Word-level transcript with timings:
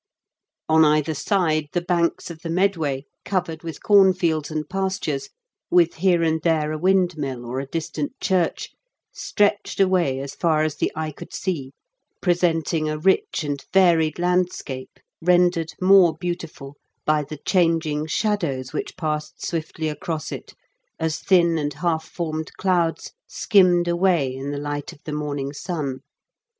On 0.67 0.83
either 0.83 1.13
side 1.13 1.67
the 1.73 1.81
banks 1.81 2.31
of 2.31 2.39
the 2.41 2.49
Med 2.49 2.75
way, 2.75 3.05
covered 3.23 3.61
with 3.61 3.83
cornfields 3.83 4.49
and 4.49 4.67
pastures, 4.67 5.29
with 5.69 5.93
here 5.97 6.23
and 6.23 6.41
there 6.41 6.71
a 6.71 6.77
windmill, 6.79 7.45
or 7.45 7.59
a 7.59 7.67
distant 7.67 8.19
church, 8.19 8.71
stretched 9.13 9.79
away 9.79 10.17
as 10.19 10.33
far 10.33 10.63
as 10.63 10.77
the 10.77 10.91
eye 10.95 11.11
could 11.11 11.35
see, 11.35 11.71
presenting 12.19 12.89
a 12.89 12.97
rich 12.97 13.43
and 13.43 13.63
varied 13.71 14.17
landscape. 14.17 14.89
DICKENS 14.93 15.03
AT 15.03 15.21
B0CHE8TEB. 15.21 15.29
43 15.29 15.33
rendered 15.61 15.73
more 15.79 16.17
beautiful 16.17 16.77
by 17.05 17.21
the 17.23 17.37
changing 17.37 18.07
shadows 18.07 18.73
which 18.73 18.97
passed 18.97 19.45
swiftly 19.45 19.87
across 19.87 20.31
it, 20.31 20.55
as 20.99 21.19
thin 21.19 21.59
and 21.59 21.73
half 21.75 22.09
formed 22.09 22.51
clouds 22.57 23.11
skimmed 23.27 23.87
away 23.87 24.33
in 24.33 24.49
the 24.49 24.57
light 24.57 24.91
of 24.91 24.99
the 25.05 25.13
morning 25.13 25.53
sun. 25.53 25.99